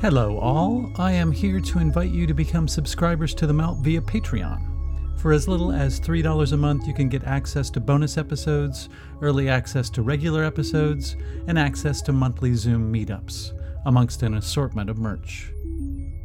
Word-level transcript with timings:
Hello, 0.00 0.38
all. 0.38 0.92
I 0.96 1.10
am 1.10 1.32
here 1.32 1.58
to 1.58 1.80
invite 1.80 2.12
you 2.12 2.24
to 2.28 2.32
become 2.32 2.68
subscribers 2.68 3.34
to 3.34 3.48
The 3.48 3.52
Mount 3.52 3.82
via 3.82 4.00
Patreon. 4.00 5.18
For 5.18 5.32
as 5.32 5.48
little 5.48 5.72
as 5.72 5.98
$3 5.98 6.52
a 6.52 6.56
month, 6.56 6.86
you 6.86 6.94
can 6.94 7.08
get 7.08 7.24
access 7.24 7.68
to 7.70 7.80
bonus 7.80 8.16
episodes, 8.16 8.90
early 9.20 9.48
access 9.48 9.90
to 9.90 10.02
regular 10.02 10.44
episodes, 10.44 11.16
and 11.48 11.58
access 11.58 12.00
to 12.02 12.12
monthly 12.12 12.54
Zoom 12.54 12.92
meetups, 12.92 13.50
amongst 13.86 14.22
an 14.22 14.34
assortment 14.34 14.88
of 14.88 14.98
merch. 14.98 15.50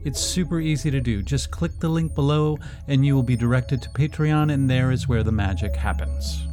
It's 0.06 0.22
super 0.22 0.60
easy 0.60 0.92
to 0.92 1.02
do. 1.02 1.24
Just 1.24 1.50
click 1.50 1.72
the 1.80 1.90
link 1.90 2.14
below, 2.14 2.60
and 2.88 3.04
you 3.04 3.16
will 3.16 3.24
be 3.24 3.36
directed 3.36 3.82
to 3.82 3.90
Patreon, 3.90 4.54
and 4.54 4.70
there 4.70 4.92
is 4.92 5.08
where 5.08 5.24
the 5.24 5.32
magic 5.32 5.76
happens. 5.76 6.46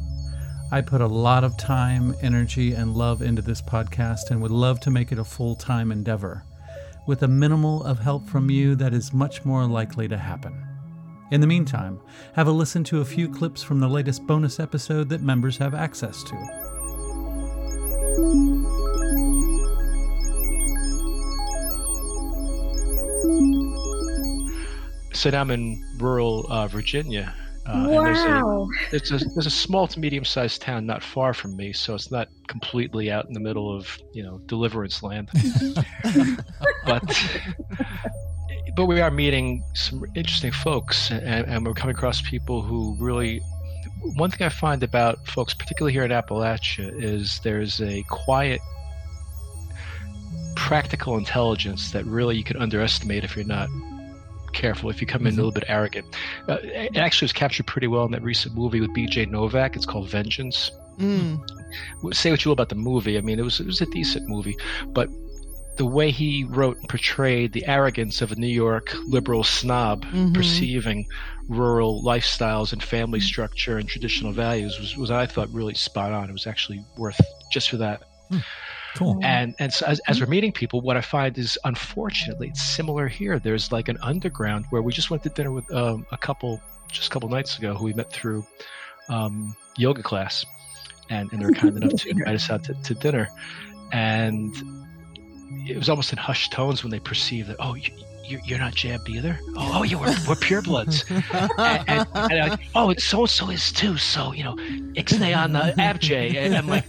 I 0.71 0.81
put 0.81 1.01
a 1.01 1.07
lot 1.07 1.43
of 1.43 1.55
time, 1.55 2.15
energy, 2.23 2.73
and 2.73 2.95
love 2.95 3.21
into 3.21 3.43
this 3.43 3.61
podcast 3.61 4.31
and 4.31 4.41
would 4.41 4.49
love 4.49 4.79
to 4.79 4.89
make 4.89 5.11
it 5.11 5.19
a 5.19 5.23
full 5.23 5.55
time 5.55 5.91
endeavor. 5.91 6.45
With 7.07 7.23
a 7.23 7.27
minimal 7.27 7.83
of 7.83 7.99
help 7.99 8.27
from 8.27 8.51
you, 8.51 8.75
that 8.75 8.93
is 8.93 9.11
much 9.11 9.43
more 9.43 9.65
likely 9.65 10.07
to 10.07 10.17
happen. 10.17 10.67
In 11.31 11.41
the 11.41 11.47
meantime, 11.47 11.99
have 12.35 12.47
a 12.47 12.51
listen 12.51 12.83
to 12.85 13.01
a 13.01 13.05
few 13.05 13.27
clips 13.27 13.63
from 13.63 13.79
the 13.79 13.87
latest 13.87 14.27
bonus 14.27 14.59
episode 14.59 15.09
that 15.09 15.21
members 15.21 15.57
have 15.57 15.73
access 15.73 16.23
to. 16.23 16.35
So 25.13 25.29
now 25.29 25.41
I'm 25.41 25.51
in 25.51 25.83
rural 25.97 26.45
uh, 26.49 26.67
Virginia. 26.67 27.33
Uh, 27.65 27.87
wow. 27.89 28.67
There's, 28.89 29.11
a, 29.11 29.17
there's, 29.17 29.23
a, 29.23 29.25
there's 29.35 29.45
a 29.45 29.51
small 29.51 29.87
to 29.87 29.99
medium 29.99 30.25
sized 30.25 30.61
town 30.61 30.85
not 30.85 31.03
far 31.03 31.33
from 31.33 31.55
me, 31.55 31.73
so 31.73 31.93
it's 31.93 32.09
not 32.09 32.27
completely 32.47 33.11
out 33.11 33.27
in 33.27 33.33
the 33.33 33.39
middle 33.39 33.75
of 33.75 33.99
you 34.13 34.23
know 34.23 34.39
deliverance 34.47 35.03
land. 35.03 35.29
but 36.85 37.03
but 38.75 38.85
we 38.85 38.99
are 38.99 39.11
meeting 39.11 39.63
some 39.73 40.03
interesting 40.15 40.51
folks, 40.51 41.11
and, 41.11 41.23
and 41.23 41.65
we're 41.65 41.73
coming 41.73 41.95
across 41.95 42.21
people 42.21 42.61
who 42.61 42.95
really. 42.99 43.41
One 44.15 44.31
thing 44.31 44.47
I 44.47 44.49
find 44.49 44.81
about 44.81 45.27
folks, 45.27 45.53
particularly 45.53 45.93
here 45.93 46.03
in 46.03 46.09
Appalachia, 46.09 46.91
is 46.91 47.39
there's 47.43 47.79
a 47.81 48.01
quiet, 48.09 48.59
practical 50.55 51.17
intelligence 51.17 51.91
that 51.91 52.03
really 52.05 52.35
you 52.35 52.43
can 52.43 52.57
underestimate 52.57 53.23
if 53.23 53.35
you're 53.35 53.45
not 53.45 53.69
careful 54.61 54.89
if 54.89 55.01
you 55.01 55.07
come 55.07 55.25
in 55.25 55.33
mm-hmm. 55.33 55.39
a 55.39 55.43
little 55.43 55.51
bit 55.51 55.63
arrogant. 55.67 56.05
Uh, 56.47 56.57
it 56.61 56.95
actually 56.97 57.25
was 57.25 57.33
captured 57.33 57.65
pretty 57.65 57.87
well 57.87 58.05
in 58.05 58.11
that 58.11 58.21
recent 58.21 58.55
movie 58.55 58.79
with 58.79 58.93
B.J. 58.93 59.25
Novak. 59.25 59.75
It's 59.75 59.85
called 59.85 60.07
Vengeance. 60.07 60.71
Mm. 60.99 61.41
Say 62.13 62.29
what 62.29 62.45
you 62.45 62.49
will 62.49 62.53
about 62.53 62.69
the 62.69 62.75
movie. 62.75 63.17
I 63.17 63.21
mean, 63.21 63.39
it 63.39 63.43
was 63.43 63.59
it 63.59 63.65
was 63.65 63.81
a 63.81 63.87
decent 63.87 64.29
movie, 64.29 64.55
but 64.87 65.09
the 65.77 65.85
way 65.85 66.11
he 66.11 66.43
wrote 66.43 66.77
and 66.77 66.87
portrayed 66.89 67.53
the 67.53 67.65
arrogance 67.65 68.21
of 68.21 68.31
a 68.31 68.35
New 68.35 68.47
York 68.47 68.93
liberal 69.07 69.43
snob 69.43 70.05
mm-hmm. 70.05 70.33
perceiving 70.33 71.07
rural 71.47 72.03
lifestyles 72.03 72.71
and 72.71 72.83
family 72.83 73.19
mm. 73.19 73.23
structure 73.23 73.77
and 73.77 73.89
traditional 73.89 74.31
values 74.31 74.79
was, 74.79 74.95
was 74.95 75.11
I 75.11 75.25
thought 75.25 75.49
really 75.49 75.73
spot 75.73 76.11
on. 76.11 76.29
It 76.29 76.33
was 76.33 76.45
actually 76.45 76.85
worth 76.97 77.19
just 77.51 77.69
for 77.69 77.77
that. 77.77 78.03
Mm. 78.31 78.43
Cool. 78.95 79.19
And 79.23 79.55
and 79.59 79.71
so 79.71 79.85
as, 79.85 79.99
as 80.07 80.19
we're 80.19 80.27
meeting 80.27 80.51
people, 80.51 80.81
what 80.81 80.97
I 80.97 81.01
find 81.01 81.37
is 81.37 81.57
unfortunately 81.63 82.49
it's 82.49 82.61
similar 82.61 83.07
here. 83.07 83.39
There's 83.39 83.71
like 83.71 83.87
an 83.87 83.97
underground 84.01 84.65
where 84.69 84.81
we 84.81 84.91
just 84.91 85.09
went 85.09 85.23
to 85.23 85.29
dinner 85.29 85.51
with 85.51 85.71
um, 85.73 86.05
a 86.11 86.17
couple 86.17 86.61
just 86.89 87.07
a 87.07 87.09
couple 87.11 87.29
nights 87.29 87.57
ago 87.57 87.73
who 87.73 87.85
we 87.85 87.93
met 87.93 88.11
through 88.11 88.45
um, 89.07 89.55
yoga 89.77 90.03
class, 90.03 90.45
and, 91.09 91.31
and 91.31 91.41
they 91.41 91.45
were 91.45 91.53
kind 91.53 91.75
enough 91.77 92.01
to 92.01 92.09
invite 92.11 92.35
us 92.35 92.49
out 92.49 92.63
to, 92.65 92.73
to 92.73 92.93
dinner, 92.95 93.29
and 93.91 94.53
it 95.67 95.77
was 95.77 95.89
almost 95.89 96.11
in 96.11 96.17
hushed 96.17 96.51
tones 96.51 96.83
when 96.83 96.91
they 96.91 96.99
perceived 96.99 97.49
that 97.49 97.57
oh 97.59 97.75
you, 98.31 98.39
you're, 98.45 98.59
not 98.59 98.73
jabbed 98.73 99.09
either. 99.09 99.37
Oh, 99.57 99.79
oh 99.79 99.83
yeah, 99.83 99.97
we're, 99.97 100.07
we're 100.27 100.35
purebloods. 100.35 101.03
and, 101.87 102.07
and, 102.15 102.31
and 102.31 102.51
like, 102.51 102.59
oh, 102.75 102.89
it's 102.89 103.03
so 103.03 103.25
so 103.25 103.49
is 103.49 103.71
too. 103.71 103.97
So 103.97 104.33
you 104.33 104.43
know, 104.43 104.55
ixnay 104.95 105.35
on 105.35 105.51
the 105.51 105.73
abjay. 105.77 106.35
And 106.35 106.55
I'm 106.55 106.67
like, 106.67 106.85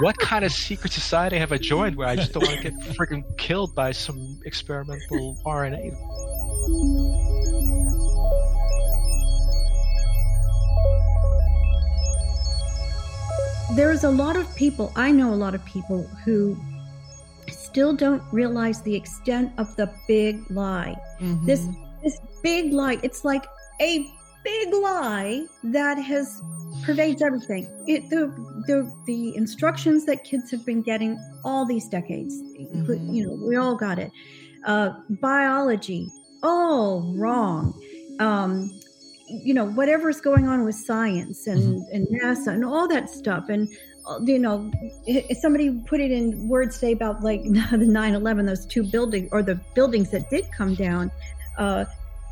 what 0.00 0.16
kind 0.18 0.44
of 0.44 0.52
secret 0.52 0.92
society 0.92 1.38
have 1.38 1.52
I 1.52 1.58
joined 1.58 1.96
where 1.96 2.08
I 2.08 2.16
just 2.16 2.32
don't 2.32 2.46
want 2.46 2.62
to 2.62 2.70
get 2.70 2.80
freaking 2.96 3.24
killed 3.36 3.74
by 3.74 3.92
some 3.92 4.40
experimental 4.44 5.36
RNA? 5.44 5.92
There's 13.76 14.04
a 14.04 14.10
lot 14.10 14.36
of 14.36 14.54
people, 14.54 14.92
I 14.96 15.12
know 15.12 15.32
a 15.32 15.36
lot 15.36 15.54
of 15.54 15.64
people 15.64 16.02
who 16.24 16.58
still 17.72 17.94
don't 17.94 18.22
realize 18.32 18.82
the 18.82 18.94
extent 18.94 19.50
of 19.56 19.74
the 19.76 19.90
big 20.06 20.44
lie. 20.50 20.94
Mm-hmm. 21.20 21.46
This 21.46 21.66
this 22.02 22.20
big 22.42 22.72
lie, 22.72 22.98
it's 23.02 23.24
like 23.24 23.46
a 23.80 24.06
big 24.44 24.74
lie 24.74 25.46
that 25.64 25.96
has 25.98 26.42
pervades 26.84 27.22
everything. 27.22 27.64
It, 27.86 28.10
the 28.10 28.28
the 28.66 28.92
the 29.06 29.34
instructions 29.36 30.04
that 30.04 30.24
kids 30.24 30.50
have 30.50 30.66
been 30.66 30.82
getting 30.82 31.18
all 31.44 31.64
these 31.64 31.88
decades, 31.88 32.34
mm-hmm. 32.42 33.14
you 33.14 33.26
know, 33.26 33.46
we 33.48 33.56
all 33.56 33.76
got 33.76 33.98
it. 33.98 34.12
Uh, 34.66 34.90
biology, 35.08 36.08
all 36.42 37.14
wrong. 37.16 37.72
Um, 38.20 38.70
you 39.32 39.54
know, 39.54 39.64
whatever's 39.64 40.20
going 40.20 40.48
on 40.48 40.64
with 40.64 40.74
science 40.74 41.46
and, 41.46 41.62
mm-hmm. 41.62 41.94
and 41.94 42.06
NASA 42.08 42.48
and 42.48 42.64
all 42.64 42.86
that 42.88 43.08
stuff, 43.10 43.48
and 43.48 43.68
uh, 44.06 44.18
you 44.24 44.38
know, 44.38 44.70
somebody 45.40 45.70
put 45.86 46.00
it 46.00 46.10
in 46.10 46.48
words 46.48 46.78
today 46.78 46.92
about 46.92 47.22
like 47.22 47.42
the 47.44 47.48
9/11, 47.48 48.46
those 48.46 48.66
two 48.66 48.82
buildings 48.82 49.28
or 49.32 49.42
the 49.42 49.56
buildings 49.74 50.10
that 50.10 50.28
did 50.30 50.50
come 50.52 50.74
down. 50.74 51.10
Uh, 51.58 51.84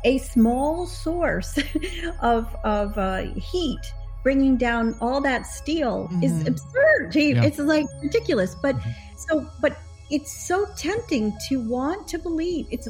a 0.03 0.17
small 0.17 0.87
source 0.87 1.59
of 2.21 2.55
of 2.63 2.97
uh, 2.97 3.21
heat 3.35 3.79
bringing 4.23 4.57
down 4.57 4.95
all 5.01 5.21
that 5.21 5.45
steel 5.45 6.07
mm-hmm. 6.11 6.23
is 6.23 6.47
absurd. 6.47 7.15
Yeah. 7.15 7.43
It's 7.43 7.59
like 7.59 7.87
ridiculous. 8.01 8.55
But 8.55 8.75
mm-hmm. 8.75 9.17
so, 9.17 9.47
but 9.61 9.77
it's 10.09 10.47
so 10.47 10.65
tempting 10.77 11.33
to 11.49 11.67
want 11.67 12.07
to 12.09 12.19
believe. 12.19 12.67
It's 12.69 12.87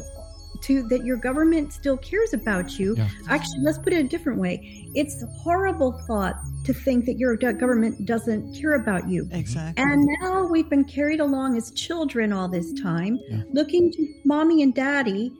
to 0.63 0.83
that 0.83 1.03
your 1.03 1.17
government 1.17 1.73
still 1.73 1.97
cares 1.97 2.33
about 2.33 2.79
you. 2.79 2.95
Yeah. 2.95 3.09
Actually, 3.29 3.61
let's 3.61 3.77
put 3.77 3.93
it 3.93 4.05
a 4.05 4.07
different 4.07 4.39
way. 4.39 4.89
It's 4.95 5.21
a 5.23 5.27
horrible 5.27 5.93
thought 6.07 6.35
to 6.65 6.73
think 6.73 7.05
that 7.05 7.17
your 7.17 7.35
government 7.35 8.05
doesn't 8.05 8.53
care 8.59 8.75
about 8.75 9.09
you. 9.09 9.27
Exactly. 9.31 9.83
And 9.83 10.05
now 10.21 10.45
we've 10.45 10.69
been 10.69 10.85
carried 10.85 11.19
along 11.19 11.57
as 11.57 11.71
children 11.71 12.31
all 12.31 12.47
this 12.47 12.73
time, 12.73 13.19
yeah. 13.29 13.41
looking 13.51 13.91
to 13.93 14.13
mommy 14.25 14.61
and 14.63 14.73
daddy. 14.73 15.33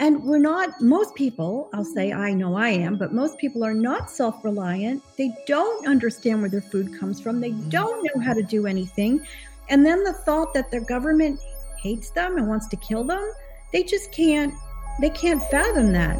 And 0.00 0.22
we're 0.22 0.38
not, 0.38 0.80
most 0.80 1.16
people, 1.16 1.68
I'll 1.74 1.84
say, 1.84 2.12
I 2.12 2.32
know 2.32 2.54
I 2.54 2.68
am, 2.68 2.96
but 2.96 3.12
most 3.12 3.36
people 3.38 3.64
are 3.64 3.74
not 3.74 4.08
self 4.10 4.44
reliant. 4.44 5.02
They 5.16 5.34
don't 5.46 5.88
understand 5.88 6.40
where 6.40 6.50
their 6.50 6.60
food 6.60 6.98
comes 6.98 7.20
from. 7.20 7.40
They 7.40 7.50
mm-hmm. 7.50 7.68
don't 7.70 8.04
know 8.04 8.22
how 8.22 8.32
to 8.32 8.42
do 8.42 8.68
anything. 8.68 9.26
And 9.68 9.84
then 9.84 10.04
the 10.04 10.12
thought 10.12 10.54
that 10.54 10.70
their 10.70 10.84
government 10.84 11.40
hates 11.82 12.10
them 12.10 12.36
and 12.36 12.48
wants 12.48 12.68
to 12.68 12.76
kill 12.76 13.04
them, 13.04 13.32
they 13.72 13.82
just 13.82 14.12
can't 14.12 14.54
they 14.98 15.10
can't 15.10 15.42
fathom 15.44 15.92
that. 15.92 16.18